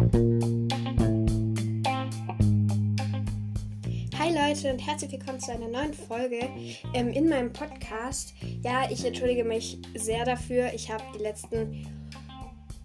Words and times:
Hi 0.00 0.06
Leute 4.32 4.72
und 4.72 4.78
herzlich 4.78 5.12
willkommen 5.12 5.40
zu 5.40 5.52
einer 5.52 5.68
neuen 5.68 5.92
Folge 5.92 6.48
ähm, 6.94 7.08
in 7.08 7.28
meinem 7.28 7.52
Podcast. 7.52 8.32
Ja, 8.62 8.90
ich 8.90 9.04
entschuldige 9.04 9.44
mich 9.44 9.76
sehr 9.94 10.24
dafür. 10.24 10.72
Ich 10.72 10.90
habe 10.90 11.04
die 11.14 11.22
letzten 11.22 11.86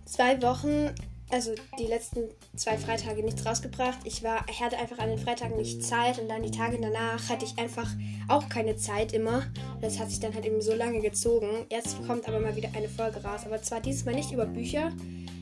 zwei 0.03 0.41
Wochen, 0.41 0.93
also 1.29 1.55
die 1.79 1.85
letzten 1.85 2.27
zwei 2.57 2.77
Freitage 2.77 3.23
nichts 3.23 3.45
rausgebracht. 3.45 3.99
Ich 4.03 4.21
war, 4.21 4.45
ich 4.51 4.61
hatte 4.61 4.77
einfach 4.77 4.99
an 4.99 5.07
den 5.07 5.17
Freitagen 5.17 5.55
nicht 5.55 5.85
Zeit 5.85 6.19
und 6.19 6.27
dann 6.27 6.43
die 6.43 6.51
Tage 6.51 6.77
danach 6.81 7.29
hatte 7.29 7.45
ich 7.45 7.57
einfach 7.57 7.89
auch 8.27 8.49
keine 8.49 8.75
Zeit 8.75 9.13
immer. 9.13 9.43
Das 9.79 9.99
hat 9.99 10.09
sich 10.09 10.19
dann 10.19 10.33
halt 10.33 10.45
eben 10.45 10.61
so 10.61 10.75
lange 10.75 10.99
gezogen. 10.99 11.65
Jetzt 11.71 11.95
kommt 12.05 12.27
aber 12.27 12.41
mal 12.41 12.57
wieder 12.57 12.71
eine 12.75 12.89
Folge 12.89 13.23
raus. 13.23 13.43
Aber 13.45 13.61
zwar 13.61 13.79
dieses 13.79 14.03
Mal 14.03 14.15
nicht 14.15 14.33
über 14.33 14.45
Bücher, 14.45 14.91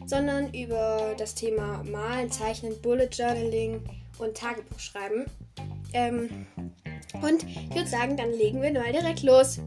sondern 0.05 0.53
über 0.53 1.15
das 1.17 1.35
Thema 1.35 1.83
Malen, 1.83 2.31
Zeichnen, 2.31 2.79
Bullet 2.81 3.09
Journaling 3.11 3.83
und 4.17 4.37
Tagebuch 4.37 4.79
schreiben. 4.79 5.25
Ähm, 5.93 6.47
und 7.21 7.43
ich 7.43 7.75
würde 7.75 7.87
sagen, 7.87 8.17
dann 8.17 8.31
legen 8.31 8.61
wir 8.61 8.71
mal 8.73 8.91
direkt 8.91 9.23
los. 9.23 9.59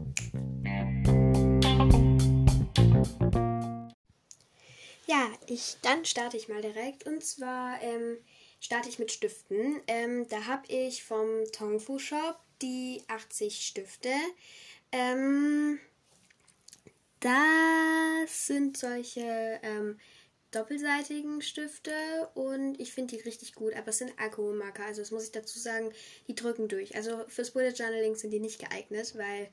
Ja, 5.05 5.29
ich, 5.47 5.77
dann 5.81 6.03
starte 6.05 6.37
ich 6.37 6.49
mal 6.49 6.61
direkt. 6.61 7.05
Und 7.05 7.23
zwar 7.23 7.81
ähm, 7.81 8.17
starte 8.59 8.89
ich 8.89 8.99
mit 8.99 9.11
Stiften. 9.11 9.81
Ähm, 9.87 10.27
da 10.27 10.45
habe 10.45 10.67
ich 10.67 11.03
vom 11.03 11.27
Tongfu 11.53 11.97
Shop 11.97 12.37
die 12.61 13.01
80 13.07 13.65
Stifte. 13.65 14.13
Ähm, 14.91 15.79
das 17.19 18.47
sind 18.47 18.77
solche 18.77 19.59
ähm, 19.63 19.99
doppelseitigen 20.51 21.41
Stifte 21.41 21.91
und 22.33 22.79
ich 22.79 22.93
finde 22.93 23.15
die 23.15 23.21
richtig 23.21 23.53
gut, 23.53 23.75
aber 23.75 23.89
es 23.89 23.97
sind 23.97 24.13
Alkoholmarker, 24.17 24.85
also 24.85 25.01
das 25.01 25.11
muss 25.11 25.25
ich 25.25 25.31
dazu 25.31 25.59
sagen, 25.59 25.91
die 26.27 26.35
drücken 26.35 26.67
durch. 26.67 26.95
Also 26.95 27.25
fürs 27.27 27.51
Bullet 27.51 27.73
Journaling 27.73 28.15
sind 28.15 28.31
die 28.31 28.39
nicht 28.39 28.59
geeignet, 28.59 29.17
weil 29.17 29.49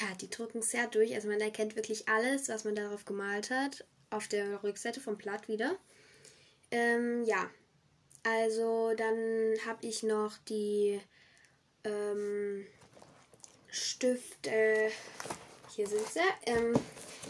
ja, 0.00 0.06
die 0.20 0.30
drücken 0.30 0.62
sehr 0.62 0.86
durch, 0.88 1.14
also 1.14 1.28
man 1.28 1.40
erkennt 1.40 1.76
wirklich 1.76 2.08
alles, 2.08 2.48
was 2.48 2.64
man 2.64 2.74
darauf 2.74 3.04
gemalt 3.04 3.50
hat, 3.50 3.84
auf 4.10 4.26
der 4.28 4.62
Rückseite 4.62 5.00
vom 5.00 5.16
Blatt 5.16 5.48
wieder. 5.48 5.76
Ähm, 6.70 7.24
ja, 7.24 7.50
also 8.22 8.94
dann 8.96 9.56
habe 9.66 9.86
ich 9.86 10.02
noch 10.02 10.38
die 10.48 11.00
ähm, 11.84 12.66
Stifte, 13.68 14.90
hier 15.74 15.86
sind 15.86 16.06
sie, 16.08 16.20
ähm, 16.46 16.74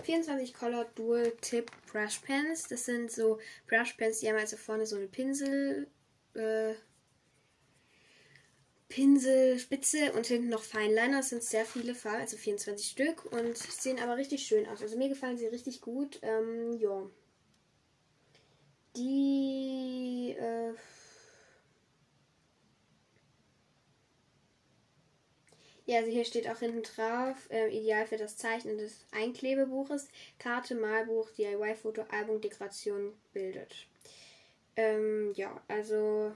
24 0.05 0.55
Color 0.55 0.87
Dual 0.95 1.33
Tip 1.41 1.71
Brush 1.91 2.19
Pens. 2.19 2.69
Das 2.69 2.85
sind 2.85 3.11
so 3.11 3.39
Brush 3.69 3.93
Pens, 3.95 4.21
die 4.21 4.29
haben 4.29 4.37
also 4.37 4.57
vorne 4.57 4.87
so 4.87 4.97
eine 4.97 5.07
Pinsel, 5.07 5.87
äh, 6.35 6.75
Pinselspitze 8.89 10.13
und 10.13 10.27
hinten 10.27 10.49
noch 10.49 10.63
Feinliner. 10.63 11.19
Das 11.19 11.31
sind 11.31 11.43
sehr 11.43 11.65
viele 11.65 11.95
Farben, 11.95 12.21
also 12.21 12.37
24 12.37 12.87
Stück 12.87 13.25
und 13.33 13.57
sehen 13.57 13.99
aber 13.99 14.17
richtig 14.17 14.45
schön 14.47 14.67
aus. 14.67 14.83
Also 14.83 14.99
mir 14.99 15.09
gefallen 15.09 15.39
sie 15.39 15.47
richtig 15.47 15.81
gut. 15.81 16.19
Ähm, 16.23 16.79
ja. 16.79 17.09
Die, 18.97 20.37
äh, 20.39 20.75
Ja, 25.85 25.99
also 25.99 26.11
hier 26.11 26.25
steht 26.25 26.49
auch 26.49 26.59
hinten 26.59 26.83
drauf, 26.83 27.37
äh, 27.51 27.69
ideal 27.77 28.07
für 28.07 28.17
das 28.17 28.37
Zeichnen 28.37 28.79
des 28.79 29.05
Einklebebuches, 29.11 30.09
Karte, 30.39 30.77
Malbuch, 30.77 31.31
DIY-Foto, 31.31 32.03
Album, 32.11 32.41
Dekoration 32.41 33.13
bildet. 33.33 33.89
Ähm, 34.77 35.33
ja, 35.35 35.61
also 35.69 36.33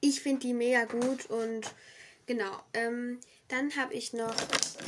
ich 0.00 0.20
finde 0.20 0.40
die 0.40 0.52
mega 0.52 0.84
gut 0.84 1.26
und 1.30 1.74
genau. 2.26 2.60
Ähm, 2.74 3.20
dann 3.48 3.74
habe 3.76 3.94
ich 3.94 4.12
noch 4.12 4.36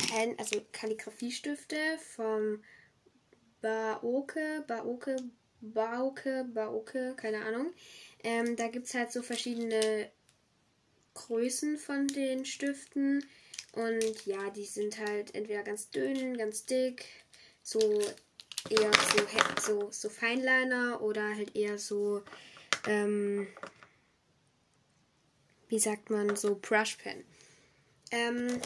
Pen, 0.09 0.37
also 0.37 0.61
Kalligrafiestifte 0.71 1.97
vom 2.15 2.63
Baoke, 3.61 4.63
Baoke, 4.67 5.17
Baoke, 5.59 6.45
Baoke, 6.53 7.15
keine 7.17 7.43
Ahnung. 7.43 7.73
Ähm, 8.23 8.55
da 8.55 8.67
gibt 8.67 8.85
es 8.85 8.93
halt 8.93 9.11
so 9.11 9.23
verschiedene 9.23 10.11
Größen 11.13 11.77
von 11.77 12.07
den 12.07 12.45
Stiften. 12.45 13.25
Und 13.73 14.25
ja, 14.25 14.49
die 14.49 14.65
sind 14.65 14.99
halt 14.99 15.33
entweder 15.33 15.63
ganz 15.63 15.89
dünn, 15.89 16.37
ganz 16.37 16.65
dick, 16.65 17.05
so 17.63 17.79
eher 18.69 18.91
so, 18.93 19.61
so, 19.61 19.91
so 19.91 20.09
Feinliner 20.09 21.01
oder 21.01 21.35
halt 21.35 21.55
eher 21.55 21.77
so, 21.77 22.23
ähm, 22.87 23.47
wie 25.69 25.79
sagt 25.79 26.09
man, 26.09 26.35
so 26.35 26.59
Brushpen. 26.61 27.23
Ähm, 28.11 28.59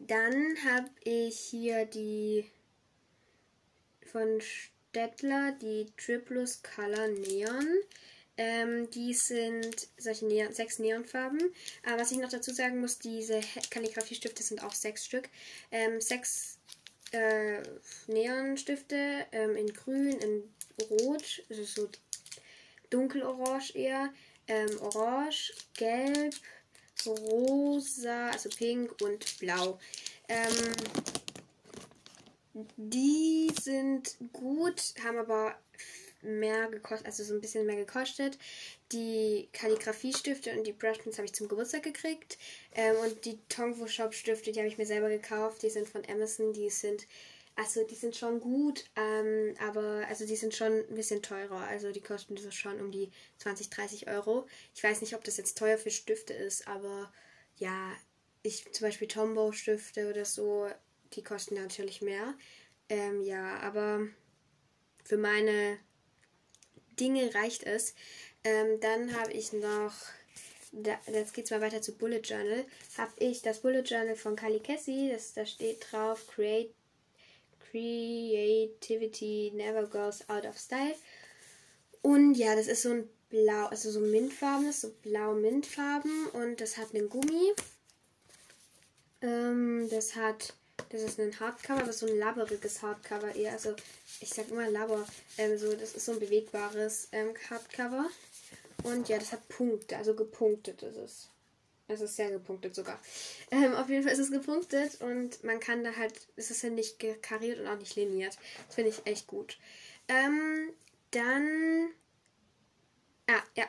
dann 0.00 0.56
habe 0.64 0.90
ich 1.04 1.38
hier 1.38 1.86
die 1.86 2.50
von 4.10 4.40
Stettler, 4.40 5.52
die 5.52 5.86
Triplus 5.96 6.62
Color 6.62 7.08
Neon. 7.08 7.68
Ähm, 8.42 8.90
die 8.90 9.14
sind 9.14 9.86
solche 9.96 10.26
Neon, 10.26 10.52
sechs 10.52 10.80
Neonfarben. 10.80 11.54
Aber 11.86 12.00
was 12.00 12.10
ich 12.10 12.18
noch 12.18 12.28
dazu 12.28 12.52
sagen 12.52 12.80
muss, 12.80 12.98
diese 12.98 13.40
Kalligrafiestifte 13.70 14.42
sind 14.42 14.64
auch 14.64 14.72
sechs 14.72 15.04
Stück. 15.04 15.28
Ähm, 15.70 16.00
sechs 16.00 16.58
äh, 17.12 17.62
Neonstifte 18.08 19.26
ähm, 19.30 19.54
in 19.54 19.72
grün, 19.72 20.18
in 20.18 20.42
rot, 20.90 21.44
also 21.48 21.62
so 21.62 21.88
dunkelorange 22.90 23.76
eher, 23.76 24.12
ähm, 24.48 24.76
orange, 24.80 25.54
gelb, 25.74 26.34
rosa, 27.06 28.30
also 28.30 28.48
pink 28.48 29.00
und 29.02 29.38
blau. 29.38 29.78
Ähm, 30.28 30.74
die 32.76 33.52
sind 33.62 34.16
gut, 34.32 34.94
haben 35.04 35.18
aber 35.18 35.61
mehr 36.22 36.68
gekostet, 36.68 37.06
also 37.06 37.24
so 37.24 37.34
ein 37.34 37.40
bisschen 37.40 37.66
mehr 37.66 37.76
gekostet. 37.76 38.38
Die 38.92 39.48
Kalligrafiestifte 39.52 40.52
und 40.56 40.66
die 40.66 40.72
Brushpens 40.72 41.18
habe 41.18 41.26
ich 41.26 41.34
zum 41.34 41.48
Geburtstag 41.48 41.82
gekriegt. 41.82 42.38
Ähm, 42.74 42.96
und 42.96 43.24
die 43.24 43.38
Tongfu 43.48 43.86
Shop 43.86 44.14
Stifte, 44.14 44.52
die 44.52 44.58
habe 44.58 44.68
ich 44.68 44.78
mir 44.78 44.86
selber 44.86 45.08
gekauft. 45.08 45.62
Die 45.62 45.70
sind 45.70 45.88
von 45.88 46.02
Amazon, 46.08 46.52
die 46.52 46.70
sind, 46.70 47.06
also 47.56 47.84
die 47.84 47.94
sind 47.94 48.16
schon 48.16 48.40
gut, 48.40 48.84
ähm, 48.96 49.54
aber 49.60 50.06
also 50.08 50.26
die 50.26 50.36
sind 50.36 50.54
schon 50.54 50.72
ein 50.72 50.94
bisschen 50.94 51.22
teurer. 51.22 51.66
Also 51.68 51.92
die 51.92 52.00
kosten 52.00 52.36
so 52.36 52.50
schon 52.50 52.80
um 52.80 52.90
die 52.90 53.10
20, 53.38 53.70
30 53.70 54.08
Euro. 54.08 54.46
Ich 54.74 54.82
weiß 54.82 55.00
nicht, 55.00 55.14
ob 55.14 55.24
das 55.24 55.36
jetzt 55.36 55.58
teuer 55.58 55.78
für 55.78 55.90
Stifte 55.90 56.32
ist, 56.32 56.68
aber 56.68 57.12
ja, 57.56 57.92
ich 58.42 58.70
zum 58.72 58.86
Beispiel 58.86 59.08
Tombow 59.08 59.52
Stifte 59.52 60.08
oder 60.10 60.24
so, 60.24 60.68
die 61.14 61.22
kosten 61.22 61.54
natürlich 61.54 62.02
mehr. 62.02 62.34
Ähm, 62.88 63.22
ja, 63.22 63.58
aber 63.60 64.06
für 65.04 65.16
meine 65.16 65.78
Dinge 66.98 67.34
reicht 67.34 67.64
es. 67.64 67.94
Ähm, 68.44 68.80
dann 68.80 69.16
habe 69.18 69.32
ich 69.32 69.52
noch, 69.52 69.92
da, 70.72 70.98
jetzt 71.12 71.34
geht 71.34 71.44
es 71.44 71.50
mal 71.50 71.60
weiter 71.60 71.80
zu 71.80 71.92
Bullet 71.92 72.20
Journal, 72.20 72.64
habe 72.98 73.12
ich 73.18 73.42
das 73.42 73.60
Bullet 73.60 73.82
Journal 73.82 74.16
von 74.16 74.36
Kali 74.36 74.60
Cassie, 74.60 75.10
das, 75.12 75.32
da 75.34 75.46
steht 75.46 75.86
drauf, 75.90 76.26
Create, 76.26 76.74
Creativity 77.70 79.52
never 79.54 79.86
goes 79.86 80.28
out 80.28 80.44
of 80.44 80.58
style. 80.58 80.94
Und 82.02 82.34
ja, 82.34 82.56
das 82.56 82.66
ist 82.66 82.82
so 82.82 82.90
ein 82.90 83.08
blau, 83.30 83.66
also 83.66 83.90
so 83.90 84.00
mintfarbenes, 84.00 84.80
so 84.80 84.90
blau-mintfarben 85.02 86.26
und 86.32 86.60
das 86.60 86.76
hat 86.76 86.94
einen 86.94 87.08
Gummi. 87.08 87.52
Ähm, 89.22 89.88
das 89.90 90.16
hat 90.16 90.54
das 90.90 91.02
ist 91.02 91.20
ein 91.20 91.38
Hardcover, 91.38 91.82
aber 91.82 91.92
so 91.92 92.06
ein 92.06 92.18
labberiges 92.18 92.82
Hardcover 92.82 93.34
eher. 93.34 93.52
Also 93.52 93.74
ich 94.20 94.30
sag 94.30 94.48
immer 94.50 94.68
Labber. 94.68 95.06
Ähm, 95.38 95.58
so, 95.58 95.74
das 95.74 95.94
ist 95.94 96.04
so 96.04 96.12
ein 96.12 96.20
bewegbares 96.20 97.08
ähm, 97.12 97.34
Hardcover. 97.50 98.06
Und 98.84 99.08
ja, 99.08 99.18
das 99.18 99.32
hat 99.32 99.48
Punkte, 99.48 99.96
also 99.96 100.14
gepunktet 100.14 100.82
ist 100.82 100.96
es. 100.96 101.28
Es 101.88 102.00
ist 102.00 102.16
sehr 102.16 102.30
gepunktet 102.30 102.74
sogar. 102.74 102.98
Ähm, 103.50 103.74
auf 103.74 103.88
jeden 103.88 104.02
Fall 104.02 104.12
ist 104.12 104.18
es 104.18 104.30
gepunktet 104.30 105.00
und 105.00 105.44
man 105.44 105.60
kann 105.60 105.84
da 105.84 105.94
halt, 105.94 106.14
es 106.36 106.50
ist 106.50 106.62
ja 106.62 106.70
nicht 106.70 106.98
kariert 107.22 107.60
und 107.60 107.66
auch 107.66 107.78
nicht 107.78 107.96
liniert. 107.96 108.38
Das 108.66 108.74
finde 108.74 108.90
ich 108.90 109.06
echt 109.06 109.26
gut. 109.26 109.58
Ähm, 110.08 110.70
dann. 111.10 111.90
Ah, 113.26 113.42
ja. 113.54 113.66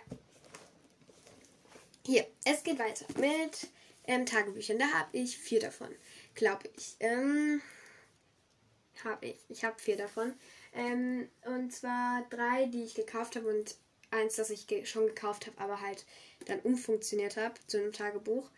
Hier, 2.05 2.25
es 2.45 2.63
geht 2.63 2.79
weiter 2.79 3.05
mit 3.19 3.67
ähm, 4.05 4.25
Tagebüchern. 4.25 4.79
Da 4.79 4.87
habe 4.91 5.17
ich 5.17 5.37
vier 5.37 5.59
davon. 5.59 5.93
Glaube 6.35 6.69
ich. 6.77 6.95
Ähm, 6.99 7.61
habe 9.03 9.27
ich. 9.27 9.37
Ich 9.49 9.63
habe 9.63 9.79
vier 9.79 9.97
davon. 9.97 10.33
Ähm, 10.73 11.29
und 11.45 11.71
zwar 11.71 12.25
drei, 12.29 12.65
die 12.67 12.83
ich 12.83 12.95
gekauft 12.95 13.35
habe 13.35 13.47
und 13.47 13.75
eins, 14.11 14.35
das 14.35 14.49
ich 14.49 14.67
ge 14.67 14.85
schon 14.85 15.07
gekauft 15.07 15.47
habe, 15.47 15.57
aber 15.59 15.81
halt 15.81 16.05
dann 16.45 16.59
umfunktioniert 16.59 17.37
habe 17.37 17.55
zu 17.67 17.77
einem 17.77 17.91
Tagebuch. 17.93 18.49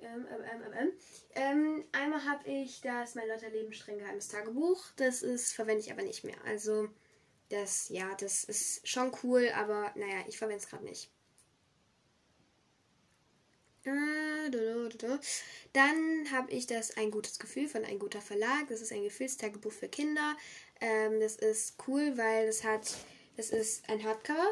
Ähm, 0.00 0.26
ähm, 0.30 0.44
ähm, 0.52 0.72
ähm, 0.78 0.92
Ähm, 1.34 1.84
einmal 1.92 2.24
habe 2.24 2.48
ich 2.48 2.80
das 2.82 3.14
Mein 3.14 3.28
Lotter 3.28 3.50
Leben 3.50 3.72
streng 3.72 3.98
geheimes 3.98 4.28
Tagebuch. 4.28 4.84
Das 4.96 5.22
ist, 5.22 5.52
verwende 5.52 5.80
ich 5.82 5.90
aber 5.90 6.02
nicht 6.02 6.24
mehr. 6.24 6.36
Also, 6.44 6.88
das, 7.48 7.88
ja, 7.88 8.14
das 8.16 8.44
ist 8.44 8.86
schon 8.86 9.12
cool, 9.22 9.50
aber 9.54 9.92
naja, 9.96 10.24
ich 10.28 10.38
verwende 10.38 10.62
es 10.62 10.68
gerade 10.68 10.84
nicht. 10.84 11.10
Dann 15.72 16.30
habe 16.32 16.50
ich 16.50 16.66
das 16.66 16.96
Ein 16.96 17.10
gutes 17.10 17.38
Gefühl 17.38 17.68
von 17.68 17.84
Ein 17.84 17.98
guter 17.98 18.20
Verlag. 18.20 18.68
Das 18.68 18.80
ist 18.80 18.92
ein 18.92 19.04
Gefühlstagebuch 19.04 19.72
für 19.72 19.88
Kinder. 19.88 20.36
Ähm, 20.80 21.20
das 21.20 21.36
ist 21.36 21.76
cool, 21.86 22.16
weil 22.16 22.48
es 22.48 22.64
hat, 22.64 22.96
das 23.36 23.50
ist 23.50 23.88
ein 23.88 24.02
Hardcover. 24.02 24.48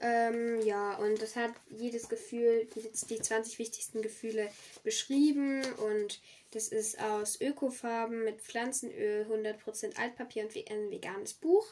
Ähm, 0.00 0.60
ja, 0.60 0.94
und 0.96 1.20
das 1.20 1.36
hat 1.36 1.52
jedes 1.68 2.08
Gefühl, 2.08 2.68
die, 2.74 2.90
die 3.08 3.20
20 3.20 3.58
wichtigsten 3.58 4.02
Gefühle 4.02 4.50
beschrieben 4.84 5.64
und 5.78 6.20
das 6.52 6.68
ist 6.68 7.00
aus 7.00 7.40
Ökofarben 7.40 8.22
mit 8.22 8.40
Pflanzenöl, 8.40 9.26
100% 9.28 9.96
Altpapier 9.96 10.44
und 10.44 10.56
ein 10.70 10.90
veganes 10.90 11.34
Buch. 11.34 11.66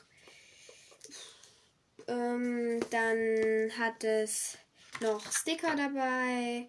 Ähm, 2.08 2.80
dann 2.90 3.78
hat 3.78 4.02
es 4.04 4.58
noch 5.00 5.30
Sticker 5.32 5.74
dabei. 5.76 6.68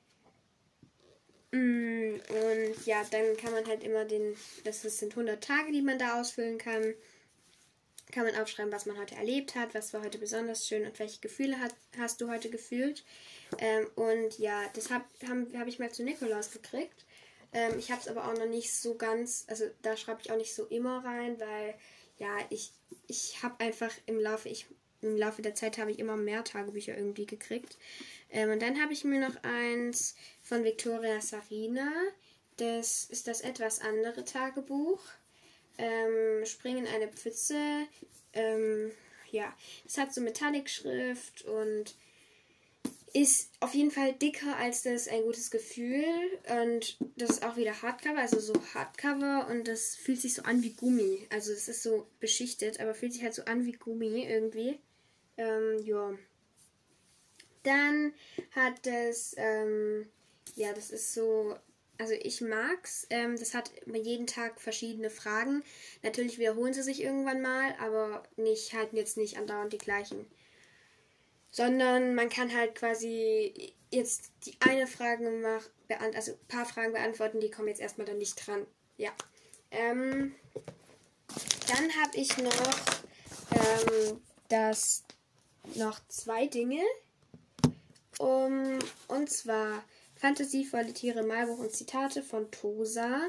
Mm, 1.51 2.15
und 2.29 2.85
ja, 2.85 3.03
dann 3.11 3.37
kann 3.37 3.53
man 3.53 3.65
halt 3.65 3.83
immer 3.83 4.05
den, 4.05 4.35
das 4.63 4.81
sind 4.81 5.13
100 5.13 5.43
Tage, 5.43 5.71
die 5.71 5.81
man 5.81 5.99
da 5.99 6.19
ausfüllen 6.19 6.57
kann. 6.57 6.93
Kann 8.11 8.25
man 8.25 8.35
aufschreiben, 8.35 8.71
was 8.71 8.85
man 8.85 8.97
heute 8.97 9.15
erlebt 9.15 9.55
hat, 9.55 9.73
was 9.73 9.93
war 9.93 10.03
heute 10.03 10.17
besonders 10.17 10.67
schön 10.67 10.85
und 10.85 10.99
welche 10.99 11.19
Gefühle 11.21 11.59
hat, 11.59 11.73
hast 11.97 12.21
du 12.21 12.29
heute 12.29 12.49
gefühlt. 12.49 13.03
Ähm, 13.57 13.87
und 13.95 14.37
ja, 14.37 14.61
das 14.73 14.89
habe 14.89 15.05
hab 15.27 15.67
ich 15.67 15.79
mal 15.79 15.91
zu 15.91 16.03
Nikolaus 16.03 16.51
gekriegt. 16.51 17.05
Ähm, 17.51 17.79
ich 17.79 17.89
habe 17.89 18.01
es 18.01 18.07
aber 18.07 18.27
auch 18.27 18.37
noch 18.37 18.47
nicht 18.47 18.73
so 18.73 18.95
ganz, 18.95 19.45
also 19.47 19.65
da 19.81 19.95
schreibe 19.95 20.21
ich 20.21 20.31
auch 20.31 20.37
nicht 20.37 20.53
so 20.53 20.65
immer 20.65 21.03
rein, 21.03 21.39
weil 21.39 21.75
ja, 22.17 22.37
ich, 22.49 22.71
ich 23.07 23.41
habe 23.43 23.63
einfach 23.63 23.91
im 24.05 24.19
Laufe, 24.19 24.49
ich, 24.49 24.67
im 25.01 25.17
Laufe 25.17 25.41
der 25.41 25.55
Zeit 25.55 25.77
habe 25.77 25.91
ich 25.91 25.99
immer 25.99 26.17
mehr 26.17 26.43
Tagebücher 26.43 26.97
irgendwie 26.97 27.25
gekriegt. 27.25 27.77
Ähm, 28.29 28.51
und 28.51 28.61
dann 28.61 28.81
habe 28.81 28.93
ich 28.93 29.03
mir 29.03 29.19
noch 29.19 29.43
eins 29.43 30.15
von 30.41 30.63
Victoria 30.63 31.21
Sarina. 31.21 31.91
Das 32.57 33.05
ist 33.05 33.27
das 33.27 33.41
etwas 33.41 33.81
andere 33.81 34.23
Tagebuch. 34.23 35.01
Ähm, 35.77 36.45
Springen 36.45 36.85
in 36.85 36.93
eine 36.93 37.07
Pfütze. 37.09 37.87
Ähm, 38.33 38.91
ja, 39.31 39.53
es 39.85 39.97
hat 39.97 40.13
so 40.13 40.21
Metallic-Schrift 40.21 41.43
und 41.43 41.95
ist 43.15 43.51
auf 43.61 43.73
jeden 43.73 43.91
Fall 43.91 44.11
dicker 44.11 44.57
als 44.57 44.83
das 44.83 45.07
ein 45.07 45.23
gutes 45.23 45.49
Gefühl. 45.49 46.05
Und 46.63 46.97
das 47.15 47.29
ist 47.29 47.45
auch 47.45 47.55
wieder 47.55 47.81
Hardcover, 47.81 48.19
also 48.19 48.39
so 48.39 48.53
Hardcover 48.73 49.47
und 49.49 49.69
das 49.69 49.95
fühlt 49.95 50.19
sich 50.19 50.33
so 50.33 50.41
an 50.43 50.61
wie 50.63 50.73
Gummi. 50.73 51.25
Also 51.29 51.53
es 51.53 51.69
ist 51.69 51.81
so 51.81 52.07
beschichtet, 52.19 52.81
aber 52.81 52.93
fühlt 52.93 53.13
sich 53.13 53.23
halt 53.23 53.33
so 53.33 53.45
an 53.45 53.65
wie 53.65 53.71
Gummi 53.71 54.25
irgendwie. 54.25 54.79
Ähm, 55.37 55.79
ja. 55.85 56.13
Dann 57.65 58.13
hat 58.51 58.85
es, 58.85 59.35
ähm, 59.37 60.07
ja, 60.55 60.71
das 60.71 60.91
ist 60.91 61.13
so, 61.13 61.55
also 61.97 62.13
ich 62.13 62.41
mag's. 62.41 63.07
Ähm, 63.09 63.37
das 63.37 63.53
hat 63.53 63.71
jeden 63.91 64.27
Tag 64.27 64.61
verschiedene 64.61 65.09
Fragen. 65.09 65.63
Natürlich 66.03 66.37
wiederholen 66.37 66.73
sie 66.73 66.83
sich 66.83 67.01
irgendwann 67.01 67.41
mal, 67.41 67.75
aber 67.79 68.23
nicht 68.37 68.73
halt 68.73 68.93
jetzt 68.93 69.17
nicht 69.17 69.37
andauernd 69.37 69.73
die 69.73 69.77
gleichen. 69.79 70.25
Sondern 71.49 72.15
man 72.15 72.29
kann 72.29 72.55
halt 72.55 72.75
quasi 72.75 73.73
jetzt 73.91 74.31
die 74.45 74.55
eine 74.59 74.87
Frage 74.87 75.29
machen, 75.31 75.71
also 76.15 76.33
ein 76.33 76.47
paar 76.47 76.65
Fragen 76.65 76.93
beantworten, 76.93 77.39
die 77.39 77.49
kommen 77.49 77.69
jetzt 77.69 77.81
erstmal 77.81 78.05
dann 78.05 78.17
nicht 78.17 78.35
dran. 78.45 78.67
Ja. 78.97 79.11
Ähm, 79.71 80.35
dann 81.67 81.95
habe 82.01 82.15
ich 82.15 82.37
noch 82.37 82.75
ähm, 83.51 84.21
das 84.49 85.03
noch 85.75 85.99
zwei 86.07 86.47
Dinge, 86.47 86.81
um, 88.19 88.79
und 89.07 89.29
zwar 89.29 89.83
Fantasievolle 90.17 90.93
Tiere, 90.93 91.23
Malbuch 91.23 91.59
und 91.59 91.75
Zitate 91.75 92.23
von 92.23 92.49
Tosa. 92.49 93.27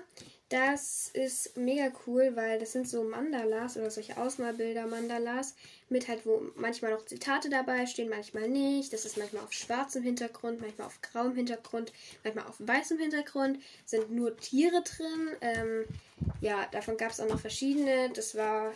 Das 0.48 1.10
ist 1.12 1.56
mega 1.56 1.90
cool, 2.06 2.36
weil 2.36 2.60
das 2.60 2.72
sind 2.72 2.88
so 2.88 3.02
Mandalas 3.02 3.76
oder 3.76 3.90
solche 3.90 4.16
Ausmalbilder 4.16 4.86
Mandalas 4.86 5.56
mit 5.88 6.06
halt, 6.06 6.24
wo 6.24 6.40
manchmal 6.54 6.92
noch 6.92 7.04
Zitate 7.04 7.50
dabei 7.50 7.86
stehen, 7.86 8.08
manchmal 8.08 8.48
nicht. 8.48 8.92
Das 8.92 9.04
ist 9.04 9.16
manchmal 9.16 9.42
auf 9.42 9.52
schwarzem 9.52 10.04
Hintergrund, 10.04 10.60
manchmal 10.60 10.86
auf 10.86 11.00
grauem 11.02 11.34
Hintergrund, 11.34 11.92
manchmal 12.22 12.46
auf 12.46 12.54
weißem 12.60 12.98
Hintergrund. 12.98 13.60
Sind 13.84 14.12
nur 14.12 14.36
Tiere 14.36 14.82
drin. 14.82 15.30
Ähm, 15.40 15.84
ja, 16.40 16.66
davon 16.70 16.96
gab 16.96 17.10
es 17.10 17.18
auch 17.18 17.28
noch 17.28 17.40
verschiedene. 17.40 18.10
Das 18.14 18.36
war, 18.36 18.72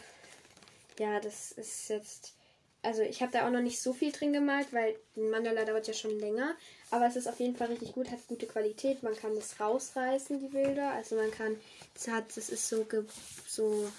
ja, 0.99 1.21
das 1.21 1.53
ist 1.53 1.89
jetzt 1.89 2.35
also 2.83 3.03
ich 3.03 3.21
habe 3.21 3.33
da 3.33 3.47
auch 3.47 3.51
noch 3.51 3.61
nicht 3.61 3.81
so 3.81 3.93
viel 3.93 4.11
drin 4.11 4.33
gemalt, 4.33 4.73
weil 4.73 4.97
ein 5.17 5.31
Mandala 5.31 5.65
dauert 5.65 5.87
ja 5.87 5.93
schon 5.93 6.19
länger. 6.19 6.55
Aber 6.91 7.07
es 7.07 7.17
ist 7.17 7.29
auf 7.29 7.39
jeden 7.39 7.57
Fall 7.57 7.69
richtig 7.69 7.93
gut, 7.93 8.11
hat 8.11 8.27
gute 8.27 8.47
Qualität. 8.47 9.03
Man 9.03 9.15
kann 9.15 9.35
das 9.35 9.61
rausreißen, 9.61 10.41
die 10.41 10.49
Bilder. 10.49 10.91
Also 10.93 11.17
man 11.17 11.31
kann, 11.31 11.61
das 11.95 12.09
hat, 12.09 12.37
das 12.37 12.49
ist 12.49 12.69
so, 12.69 12.85
ge, 12.85 13.05
so 13.47 13.91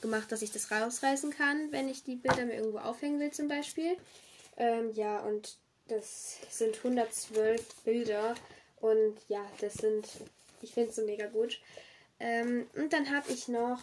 gemacht, 0.00 0.32
dass 0.32 0.42
ich 0.42 0.50
das 0.50 0.70
rausreißen 0.70 1.30
kann, 1.30 1.70
wenn 1.72 1.88
ich 1.88 2.04
die 2.04 2.16
Bilder 2.16 2.46
mir 2.46 2.56
irgendwo 2.56 2.78
aufhängen 2.78 3.20
will 3.20 3.30
zum 3.32 3.48
Beispiel. 3.48 3.96
Ähm, 4.56 4.92
ja, 4.94 5.20
und 5.20 5.56
das 5.88 6.38
sind 6.48 6.76
112 6.76 7.82
Bilder. 7.84 8.34
Und 8.80 9.16
ja, 9.28 9.44
das 9.60 9.74
sind, 9.74 10.08
ich 10.62 10.72
finde 10.72 10.90
es 10.90 10.96
so 10.96 11.04
mega 11.04 11.26
gut. 11.26 11.60
Ähm, 12.18 12.66
und 12.76 12.92
dann 12.92 13.10
habe 13.10 13.30
ich 13.30 13.48
noch 13.48 13.82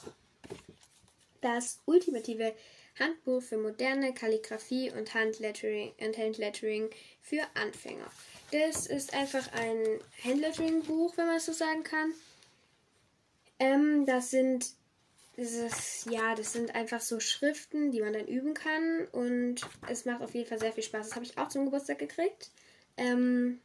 das 1.42 1.80
ultimative 1.86 2.54
Handbuch 2.98 3.42
für 3.42 3.58
moderne 3.58 4.14
Kalligrafie 4.14 4.92
und 4.92 5.14
Handlettering, 5.14 5.94
und 6.00 6.18
Handlettering 6.18 6.90
für 7.22 7.44
Anfänger. 7.56 8.10
Das 8.52 8.88
ist 8.88 9.14
einfach 9.14 9.52
ein 9.54 10.00
Handlettering-Buch, 10.24 11.18
wenn 11.18 11.28
man 11.28 11.38
es 11.38 11.46
so 11.46 11.54
sagen 11.54 11.84
kann. 11.84 12.14
Ähm, 13.60 14.06
das 14.06 14.32
sind 14.32 14.66
das, 15.40 16.06
ja, 16.10 16.36
das 16.36 16.54
sind 16.54 16.76
einfach 16.76 17.00
so 17.00 17.20
Schriften, 17.20 17.92
die 17.92 18.02
man 18.02 18.14
dann 18.14 18.28
üben 18.28 18.54
kann 18.54 19.08
und 19.12 19.62
es 19.88 20.06
macht 20.06 20.22
auf 20.22 20.34
jeden 20.34 20.48
Fall 20.48 20.60
sehr 20.60 20.74
viel 20.74 20.84
Spaß. 20.84 21.08
Das 21.08 21.16
habe 21.16 21.26
ich 21.26 21.38
auch 21.38 21.48
zum 21.48 21.66
Geburtstag 21.66 22.00
gekriegt. 22.00 22.52
Ähm, 22.98 23.62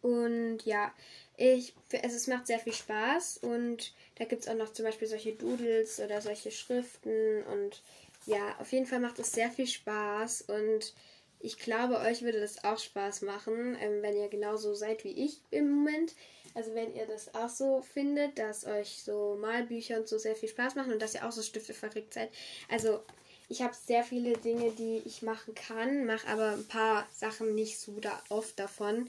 und 0.00 0.60
ja, 0.64 0.92
ich, 1.38 1.72
also 1.92 2.16
es 2.16 2.26
macht 2.26 2.48
sehr 2.48 2.58
viel 2.58 2.72
Spaß 2.72 3.38
und 3.38 3.92
da 4.16 4.24
gibt 4.24 4.42
es 4.42 4.48
auch 4.48 4.56
noch 4.56 4.72
zum 4.72 4.84
Beispiel 4.84 5.06
solche 5.06 5.32
Doodles 5.32 6.00
oder 6.00 6.20
solche 6.20 6.50
Schriften 6.50 7.44
und 7.44 7.80
ja, 8.26 8.56
auf 8.58 8.72
jeden 8.72 8.86
Fall 8.86 8.98
macht 8.98 9.20
es 9.20 9.32
sehr 9.32 9.48
viel 9.48 9.68
Spaß 9.68 10.42
und 10.42 10.92
ich 11.40 11.56
glaube, 11.58 12.00
euch 12.00 12.22
würde 12.22 12.40
das 12.40 12.64
auch 12.64 12.78
Spaß 12.78 13.22
machen, 13.22 13.76
ähm, 13.80 14.02
wenn 14.02 14.16
ihr 14.16 14.28
genauso 14.28 14.74
seid 14.74 15.04
wie 15.04 15.12
ich 15.12 15.40
im 15.52 15.70
Moment. 15.70 16.14
Also 16.54 16.74
wenn 16.74 16.92
ihr 16.96 17.06
das 17.06 17.32
auch 17.34 17.48
so 17.48 17.82
findet, 17.82 18.36
dass 18.38 18.66
euch 18.66 19.04
so 19.04 19.38
Malbücher 19.40 19.98
und 19.98 20.08
so 20.08 20.18
sehr 20.18 20.34
viel 20.34 20.48
Spaß 20.48 20.74
machen 20.74 20.92
und 20.92 21.00
dass 21.00 21.14
ihr 21.14 21.24
auch 21.24 21.30
so 21.30 21.42
Stifte 21.42 21.72
verrückt 21.72 22.14
seid. 22.14 22.30
Also 22.68 23.00
ich 23.48 23.62
habe 23.62 23.74
sehr 23.74 24.02
viele 24.02 24.32
Dinge, 24.32 24.72
die 24.72 25.02
ich 25.04 25.22
machen 25.22 25.54
kann, 25.54 26.04
mache 26.04 26.26
aber 26.26 26.50
ein 26.50 26.66
paar 26.66 27.06
Sachen 27.14 27.54
nicht 27.54 27.78
so 27.78 28.00
da 28.00 28.20
oft 28.28 28.58
davon. 28.58 29.08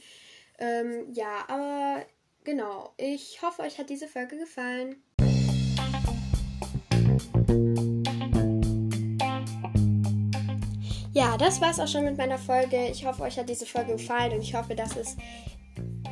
Ähm, 0.59 1.11
ja, 1.13 1.45
aber 1.47 2.05
genau. 2.43 2.93
Ich 2.97 3.41
hoffe, 3.41 3.61
euch 3.61 3.77
hat 3.77 3.89
diese 3.89 4.07
Folge 4.07 4.37
gefallen. 4.37 5.03
Ja, 11.13 11.37
das 11.37 11.59
war's 11.59 11.79
auch 11.79 11.87
schon 11.87 12.05
mit 12.05 12.17
meiner 12.17 12.37
Folge. 12.37 12.87
Ich 12.89 13.05
hoffe, 13.05 13.23
euch 13.23 13.37
hat 13.37 13.49
diese 13.49 13.65
Folge 13.65 13.93
gefallen 13.93 14.33
und 14.33 14.41
ich 14.41 14.53
hoffe, 14.53 14.75
dass 14.75 14.95
es 14.95 15.17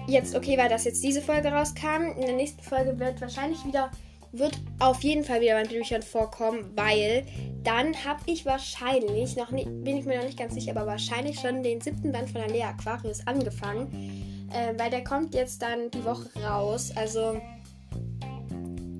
jetzt 0.08 0.36
okay 0.36 0.58
war, 0.58 0.70
dass 0.70 0.86
jetzt 0.86 1.04
diese 1.04 1.22
Folge 1.22 1.50
rauskam. 1.50 2.12
In 2.18 2.22
der 2.22 2.36
nächsten 2.36 2.62
Folge 2.62 3.00
wird 3.00 3.22
wahrscheinlich 3.22 3.64
wieder, 3.66 3.92
wird 4.32 4.58
auf 4.80 5.04
jeden 5.04 5.24
Fall 5.24 5.42
wieder 5.42 5.54
mein 5.54 5.68
Büchern 5.68 6.02
vorkommen, 6.02 6.72
weil 6.76 7.26
dann 7.64 7.96
habe 8.04 8.22
ich 8.26 8.46
wahrscheinlich, 8.46 9.36
noch 9.36 9.52
nicht, 9.52 9.68
bin 9.84 9.98
ich 9.98 10.06
mir 10.06 10.18
noch 10.18 10.26
nicht 10.26 10.40
ganz 10.40 10.54
sicher, 10.56 10.72
aber 10.72 10.86
wahrscheinlich 10.86 11.40
schon 11.40 11.64
den 11.64 11.80
siebten 11.80 12.12
Band 12.12 12.30
von 12.30 12.42
der 12.42 12.50
Lea 12.50 12.64
Aquarius 12.64 13.26
angefangen 13.28 14.37
äh, 14.52 14.74
weil 14.78 14.90
der 14.90 15.04
kommt 15.04 15.34
jetzt 15.34 15.62
dann 15.62 15.92
die 15.92 16.04
Woche 16.04 16.30
raus. 16.44 16.92
Also 16.96 17.42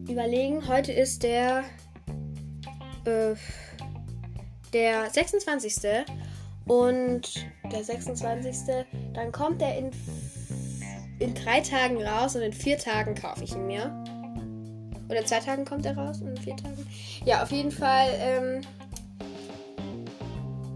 überlegen, 0.10 0.68
heute 0.68 0.92
ist 0.92 1.24
der 1.24 1.64
äh, 3.06 3.36
der 4.74 5.10
26. 5.10 6.06
Und 6.66 7.46
der 7.72 7.84
26. 7.84 8.86
Dann 9.14 9.32
kommt 9.32 9.62
er 9.62 9.78
in, 9.78 9.92
in 11.20 11.34
drei 11.34 11.62
Tagen 11.62 12.02
raus 12.04 12.36
und 12.36 12.42
in 12.42 12.54
vier 12.54 12.78
Tagen 12.78 13.16
kaufe 13.16 13.44
ich 13.44 13.54
ihn 13.54 13.68
mir. 13.68 14.04
Oder 15.10 15.22
in 15.22 15.26
zwei 15.26 15.40
Tagen 15.40 15.64
kommt 15.64 15.86
er 15.86 15.98
raus 15.98 16.22
und 16.22 16.28
in 16.28 16.38
vier 16.38 16.58
Tagen. 16.58 16.86
Ja, 17.24 17.42
auf 17.42 17.52
jeden 17.52 17.72
Fall. 17.72 18.10
Ähm, 18.20 18.62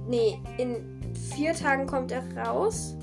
nee, 0.08 0.40
in 0.58 1.14
vier 1.36 1.54
Tagen 1.54 1.86
kommt 1.86 2.12
er 2.14 2.24
raus 2.38 2.96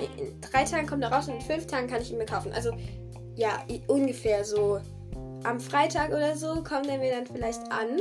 in 0.00 0.40
drei 0.40 0.64
Tagen 0.64 0.86
kommt 0.86 1.02
er 1.02 1.12
raus 1.12 1.28
und 1.28 1.34
in 1.34 1.40
fünf 1.40 1.66
Tagen 1.66 1.86
kann 1.86 2.02
ich 2.02 2.10
ihn 2.10 2.18
mir 2.18 2.26
kaufen. 2.26 2.52
Also 2.52 2.72
ja, 3.36 3.64
ungefähr 3.86 4.44
so 4.44 4.80
am 5.44 5.60
Freitag 5.60 6.10
oder 6.10 6.36
so 6.36 6.62
kommt 6.62 6.88
er 6.88 6.98
mir 6.98 7.12
dann 7.12 7.26
vielleicht 7.26 7.60
an. 7.72 8.00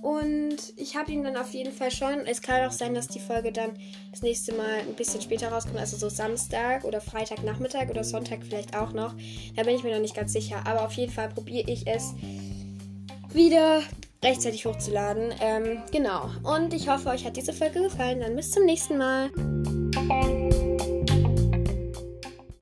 Und 0.00 0.56
ich 0.76 0.96
habe 0.96 1.10
ihn 1.10 1.24
dann 1.24 1.36
auf 1.36 1.52
jeden 1.52 1.72
Fall 1.72 1.90
schon. 1.90 2.24
Es 2.26 2.40
kann 2.40 2.64
auch 2.66 2.72
sein, 2.72 2.94
dass 2.94 3.08
die 3.08 3.18
Folge 3.18 3.50
dann 3.50 3.70
das 4.12 4.22
nächste 4.22 4.54
Mal 4.54 4.80
ein 4.86 4.94
bisschen 4.94 5.20
später 5.20 5.48
rauskommt. 5.48 5.78
Also 5.78 5.96
so 5.96 6.08
Samstag 6.08 6.84
oder 6.84 7.00
Freitagnachmittag 7.00 7.90
oder 7.90 8.04
Sonntag 8.04 8.40
vielleicht 8.44 8.76
auch 8.76 8.92
noch. 8.92 9.14
Da 9.56 9.64
bin 9.64 9.74
ich 9.74 9.82
mir 9.82 9.92
noch 9.92 10.00
nicht 10.00 10.14
ganz 10.14 10.32
sicher. 10.32 10.62
Aber 10.66 10.86
auf 10.86 10.92
jeden 10.92 11.12
Fall 11.12 11.30
probiere 11.30 11.68
ich 11.68 11.86
es 11.88 12.14
wieder 13.32 13.82
rechtzeitig 14.22 14.66
hochzuladen. 14.66 15.34
Ähm, 15.40 15.82
genau. 15.90 16.30
Und 16.44 16.72
ich 16.74 16.88
hoffe, 16.88 17.08
euch 17.08 17.24
hat 17.24 17.36
diese 17.36 17.52
Folge 17.52 17.82
gefallen. 17.82 18.20
Dann 18.20 18.36
bis 18.36 18.52
zum 18.52 18.64
nächsten 18.66 18.98
Mal. 18.98 19.30